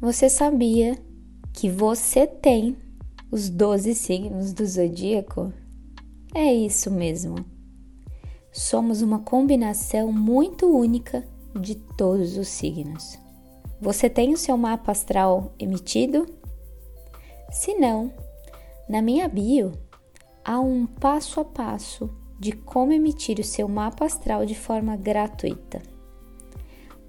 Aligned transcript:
Você 0.00 0.30
sabia 0.30 0.96
que 1.52 1.68
você 1.68 2.26
tem 2.26 2.74
os 3.30 3.50
12 3.50 3.94
signos 3.94 4.54
do 4.54 4.64
zodíaco? 4.64 5.52
É 6.34 6.50
isso 6.50 6.90
mesmo. 6.90 7.44
Somos 8.50 9.02
uma 9.02 9.18
combinação 9.18 10.10
muito 10.10 10.74
única 10.74 11.28
de 11.54 11.74
todos 11.74 12.38
os 12.38 12.48
signos. 12.48 13.18
Você 13.78 14.08
tem 14.08 14.32
o 14.32 14.38
seu 14.38 14.56
mapa 14.56 14.90
astral 14.90 15.52
emitido? 15.58 16.24
Se 17.52 17.74
não, 17.74 18.10
na 18.88 19.02
minha 19.02 19.28
bio 19.28 19.72
há 20.42 20.58
um 20.58 20.86
passo 20.86 21.40
a 21.40 21.44
passo 21.44 22.08
de 22.38 22.52
como 22.52 22.90
emitir 22.90 23.38
o 23.38 23.44
seu 23.44 23.68
mapa 23.68 24.06
astral 24.06 24.46
de 24.46 24.54
forma 24.54 24.96
gratuita. 24.96 25.82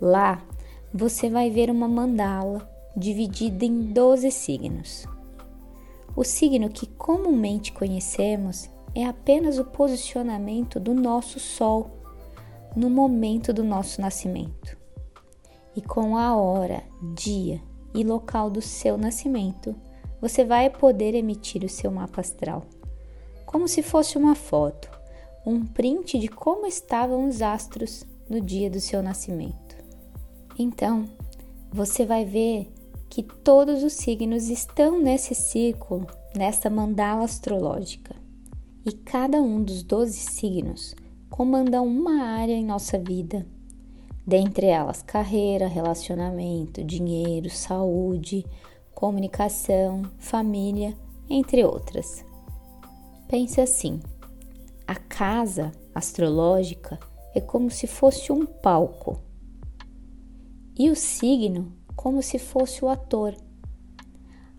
Lá 0.00 0.44
você 0.92 1.30
vai 1.30 1.50
ver 1.50 1.70
uma 1.70 1.86
mandala 1.86 2.68
dividida 3.00 3.64
em 3.64 3.92
12 3.92 4.30
signos. 4.30 5.06
O 6.14 6.22
signo 6.22 6.68
que 6.68 6.86
comumente 6.86 7.72
conhecemos 7.72 8.70
é 8.94 9.04
apenas 9.04 9.58
o 9.58 9.64
posicionamento 9.64 10.78
do 10.78 10.94
nosso 10.94 11.40
Sol 11.40 11.90
no 12.76 12.88
momento 12.88 13.52
do 13.52 13.64
nosso 13.64 14.00
nascimento 14.00 14.80
e 15.74 15.80
com 15.80 16.16
a 16.16 16.36
hora, 16.36 16.82
dia 17.14 17.60
e 17.94 18.02
local 18.04 18.50
do 18.50 18.60
seu 18.60 18.96
nascimento, 18.96 19.74
você 20.20 20.44
vai 20.44 20.68
poder 20.68 21.14
emitir 21.14 21.64
o 21.64 21.68
seu 21.68 21.90
mapa 21.90 22.20
astral, 22.20 22.66
como 23.46 23.66
se 23.66 23.82
fosse 23.82 24.18
uma 24.18 24.34
foto, 24.34 24.90
um 25.46 25.64
print 25.64 26.18
de 26.18 26.28
como 26.28 26.66
estavam 26.66 27.26
os 27.26 27.40
astros 27.40 28.04
no 28.28 28.40
dia 28.40 28.70
do 28.70 28.80
seu 28.80 29.02
nascimento. 29.02 29.76
Então, 30.58 31.06
você 31.72 32.04
vai 32.04 32.24
ver 32.24 32.70
que 33.10 33.22
todos 33.22 33.82
os 33.82 33.92
signos 33.92 34.48
estão 34.48 35.00
nesse 35.00 35.34
círculo, 35.34 36.06
nessa 36.34 36.70
mandala 36.70 37.24
astrológica. 37.24 38.14
E 38.86 38.92
cada 38.92 39.42
um 39.42 39.62
dos 39.62 39.82
12 39.82 40.12
signos 40.12 40.94
comanda 41.28 41.82
uma 41.82 42.22
área 42.22 42.54
em 42.54 42.64
nossa 42.64 42.96
vida 42.98 43.46
dentre 44.26 44.66
elas 44.66 45.02
carreira, 45.02 45.66
relacionamento, 45.66 46.84
dinheiro, 46.84 47.50
saúde, 47.50 48.46
comunicação, 48.94 50.02
família, 50.18 50.96
entre 51.28 51.64
outras. 51.64 52.24
Pense 53.26 53.60
assim: 53.60 53.98
a 54.86 54.94
casa 54.94 55.72
astrológica 55.92 56.96
é 57.34 57.40
como 57.40 57.70
se 57.70 57.88
fosse 57.88 58.30
um 58.30 58.46
palco 58.46 59.20
e 60.78 60.88
o 60.88 60.96
signo 60.96 61.72
como 62.00 62.22
se 62.22 62.38
fosse 62.38 62.82
o 62.82 62.88
ator. 62.88 63.36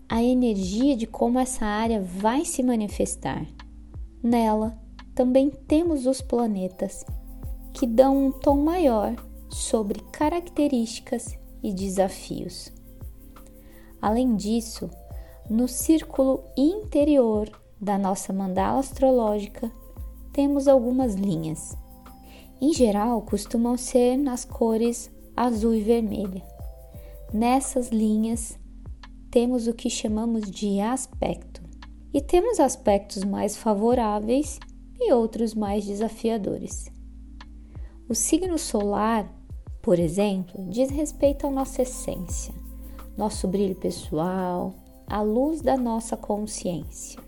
A 0.08 0.22
energia 0.22 0.96
de 0.96 1.08
como 1.08 1.40
essa 1.40 1.64
área 1.64 2.00
vai 2.00 2.44
se 2.44 2.62
manifestar. 2.62 3.44
Nela 4.22 4.78
também 5.12 5.50
temos 5.50 6.06
os 6.06 6.20
planetas 6.20 7.04
que 7.74 7.84
dão 7.84 8.26
um 8.26 8.30
tom 8.30 8.58
maior 8.58 9.16
sobre 9.48 9.98
características 10.12 11.36
e 11.64 11.72
desafios. 11.72 12.72
Além 14.00 14.36
disso, 14.36 14.88
no 15.50 15.66
círculo 15.66 16.44
interior 16.56 17.50
da 17.80 17.98
nossa 17.98 18.32
mandala 18.32 18.78
astrológica 18.78 19.68
temos 20.32 20.68
algumas 20.68 21.16
linhas. 21.16 21.76
Em 22.60 22.72
geral, 22.72 23.20
costumam 23.22 23.76
ser 23.76 24.16
nas 24.16 24.44
cores 24.44 25.10
azul 25.36 25.74
e 25.74 25.82
vermelha. 25.82 26.51
Nessas 27.32 27.88
linhas 27.88 28.58
temos 29.30 29.66
o 29.66 29.72
que 29.72 29.88
chamamos 29.88 30.50
de 30.50 30.80
aspecto, 30.80 31.62
e 32.12 32.20
temos 32.20 32.60
aspectos 32.60 33.24
mais 33.24 33.56
favoráveis 33.56 34.60
e 35.00 35.12
outros 35.12 35.54
mais 35.54 35.86
desafiadores. 35.86 36.92
O 38.08 38.14
signo 38.14 38.58
solar 38.58 39.32
por 39.82 39.98
exemplo, 39.98 40.64
diz 40.68 40.90
respeito 40.90 41.44
à 41.44 41.50
nossa 41.50 41.82
essência, 41.82 42.54
nosso 43.16 43.48
brilho 43.48 43.74
pessoal, 43.74 44.72
a 45.08 45.20
luz 45.20 45.60
da 45.60 45.76
nossa 45.76 46.16
consciência. 46.16 47.20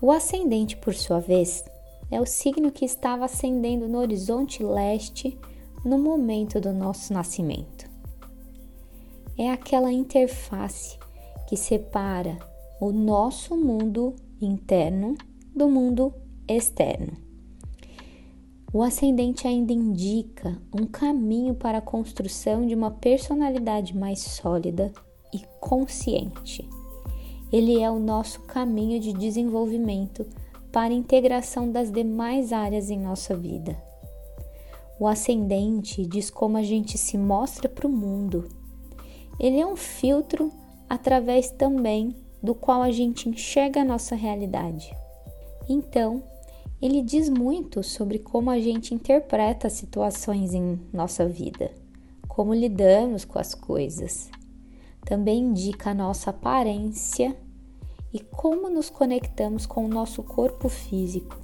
O 0.00 0.10
ascendente, 0.10 0.78
por 0.78 0.94
sua 0.94 1.20
vez, 1.20 1.62
é 2.10 2.18
o 2.18 2.24
signo 2.24 2.72
que 2.72 2.86
estava 2.86 3.26
ascendendo 3.26 3.86
no 3.86 3.98
horizonte 3.98 4.64
leste 4.64 5.38
no 5.84 5.98
momento 5.98 6.58
do 6.58 6.72
nosso 6.72 7.12
nascimento. 7.12 7.79
É 9.40 9.50
aquela 9.50 9.90
interface 9.90 10.98
que 11.48 11.56
separa 11.56 12.38
o 12.78 12.92
nosso 12.92 13.56
mundo 13.56 14.14
interno 14.38 15.14
do 15.56 15.66
mundo 15.66 16.12
externo. 16.46 17.16
O 18.70 18.82
ascendente 18.82 19.48
ainda 19.48 19.72
indica 19.72 20.60
um 20.78 20.84
caminho 20.84 21.54
para 21.54 21.78
a 21.78 21.80
construção 21.80 22.66
de 22.66 22.74
uma 22.74 22.90
personalidade 22.90 23.96
mais 23.96 24.20
sólida 24.20 24.92
e 25.32 25.40
consciente. 25.58 26.68
Ele 27.50 27.80
é 27.80 27.90
o 27.90 27.98
nosso 27.98 28.40
caminho 28.40 29.00
de 29.00 29.14
desenvolvimento 29.14 30.26
para 30.70 30.92
a 30.92 30.98
integração 30.98 31.72
das 31.72 31.90
demais 31.90 32.52
áreas 32.52 32.90
em 32.90 32.98
nossa 32.98 33.34
vida. 33.34 33.74
O 34.98 35.06
ascendente 35.06 36.04
diz 36.04 36.28
como 36.28 36.58
a 36.58 36.62
gente 36.62 36.98
se 36.98 37.16
mostra 37.16 37.70
para 37.70 37.86
o 37.86 37.90
mundo. 37.90 38.59
Ele 39.40 39.58
é 39.58 39.66
um 39.66 39.74
filtro 39.74 40.52
através 40.86 41.50
também 41.50 42.14
do 42.42 42.54
qual 42.54 42.82
a 42.82 42.90
gente 42.90 43.26
enxerga 43.26 43.80
a 43.80 43.84
nossa 43.84 44.14
realidade. 44.14 44.94
Então, 45.66 46.22
ele 46.80 47.00
diz 47.00 47.30
muito 47.30 47.82
sobre 47.82 48.18
como 48.18 48.50
a 48.50 48.60
gente 48.60 48.94
interpreta 48.94 49.66
as 49.66 49.72
situações 49.72 50.52
em 50.52 50.78
nossa 50.92 51.26
vida, 51.26 51.70
como 52.28 52.52
lidamos 52.52 53.24
com 53.24 53.38
as 53.38 53.54
coisas. 53.54 54.30
Também 55.06 55.40
indica 55.40 55.90
a 55.90 55.94
nossa 55.94 56.28
aparência 56.28 57.34
e 58.12 58.20
como 58.20 58.68
nos 58.68 58.90
conectamos 58.90 59.64
com 59.64 59.86
o 59.86 59.88
nosso 59.88 60.22
corpo 60.22 60.68
físico. 60.68 61.38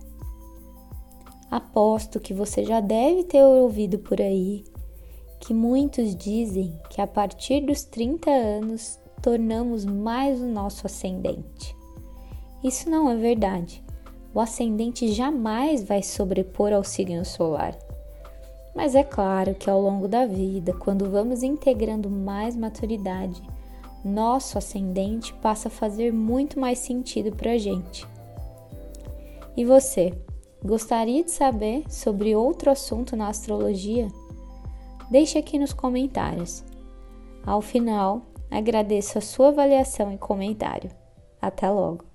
Aposto 1.51 2.21
que 2.21 2.35
você 2.35 2.63
já 2.63 2.81
deve 2.81 3.25
ter 3.25 3.43
ouvido 3.43 3.99
por 3.99 4.21
aí 4.21 4.65
que 5.41 5.55
muitos 5.55 6.15
dizem 6.15 6.79
que 6.91 7.01
a 7.01 7.07
partir 7.07 7.61
dos 7.61 7.85
30 7.85 8.31
anos 8.31 8.99
tornamos 9.23 9.85
mais 9.85 10.41
o 10.41 10.47
nosso 10.47 10.87
ascendente. 10.87 11.77
Isso 12.63 12.89
não 12.89 13.11
é 13.11 13.17
verdade 13.17 13.85
o 14.37 14.41
ascendente 14.41 15.09
jamais 15.15 15.83
vai 15.83 16.03
sobrepor 16.03 16.71
ao 16.71 16.85
signo 16.85 17.25
solar. 17.25 17.75
Mas 18.75 18.95
é 18.95 19.03
claro 19.03 19.55
que 19.55 19.71
ao 19.71 19.81
longo 19.81 20.07
da 20.07 20.27
vida, 20.27 20.75
quando 20.75 21.11
vamos 21.11 21.43
integrando 21.43 22.11
mais 22.11 22.55
maturidade, 22.55 23.43
nosso 24.05 24.59
ascendente 24.59 25.33
passa 25.41 25.69
a 25.69 25.71
fazer 25.71 26.13
muito 26.13 26.61
mais 26.61 26.81
sentido 26.81 27.35
para 27.35 27.53
a 27.53 27.57
gente. 27.57 28.07
E 29.57 29.65
você, 29.65 30.13
gostaria 30.63 31.25
de 31.25 31.31
saber 31.31 31.85
sobre 31.89 32.37
outro 32.37 32.71
assunto 32.71 33.17
na 33.17 33.29
astrologia? 33.29 34.07
Deixe 35.11 35.39
aqui 35.39 35.59
nos 35.59 35.73
comentários. 35.73 36.65
Ao 37.45 37.61
final, 37.61 38.23
agradeço 38.51 39.19
a 39.19 39.21
sua 39.21 39.49
avaliação 39.49 40.13
e 40.13 40.19
comentário. 40.19 40.91
Até 41.41 41.71
logo! 41.71 42.06